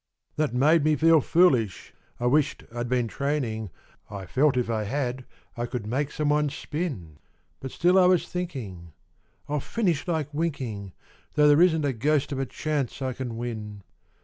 [0.35, 3.69] That made me feel foolish, I wished I'd been training,
[4.09, 7.19] I felt if I had I could make someone spin,
[7.59, 8.93] But still I was thinking,
[9.47, 10.93] "I'll finish like winking;
[11.35, 13.83] Though there isn't a ghost of a chance I can win!"